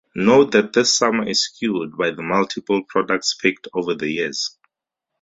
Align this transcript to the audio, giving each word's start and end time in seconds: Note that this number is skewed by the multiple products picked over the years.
Note 0.15 0.51
that 0.53 0.73
this 0.73 0.99
number 0.99 1.29
is 1.29 1.43
skewed 1.45 1.95
by 1.95 2.09
the 2.09 2.23
multiple 2.23 2.81
products 2.85 3.35
picked 3.35 3.67
over 3.71 3.93
the 3.93 4.09
years. 4.09 4.57